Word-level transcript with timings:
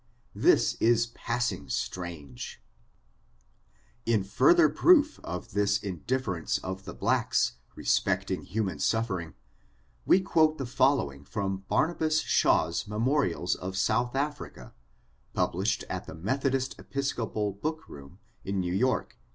This 0.33 0.73
is 0.79 1.05
passing 1.13 1.69
strange! 1.69 2.59
In 4.03 4.23
further 4.23 4.67
proof 4.67 5.19
of 5.23 5.51
this 5.51 5.77
indifference 5.77 6.57
of 6.63 6.85
the 6.85 6.93
blacks, 6.95 7.57
respecting 7.75 8.41
human 8.41 8.79
suffering, 8.79 9.35
we 10.07 10.19
quote 10.19 10.57
the 10.57 10.65
following 10.65 11.23
from 11.23 11.65
Barnabas 11.67 12.21
Shawns 12.21 12.87
Memorials 12.87 13.53
of 13.53 13.77
South 13.77 14.15
Africa, 14.15 14.73
published 15.35 15.83
at 15.87 16.07
the 16.07 16.15
Methodist 16.15 16.79
Episcopal 16.79 17.53
book 17.53 17.87
room, 17.87 18.17
in 18.43 18.59
New 18.59 18.73
York, 18.73 19.19
1841. 19.21 19.23